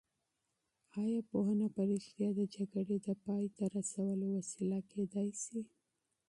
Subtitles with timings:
[1.01, 5.61] ایا پوهنه په رښتیا د جګړې د پای ته رسولو وسیله کېدای شي؟